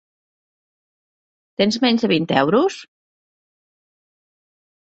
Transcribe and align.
Tens 1.63 1.77
menys 1.85 2.05
de 2.05 2.11
vint 2.13 2.27
euros? 2.43 2.81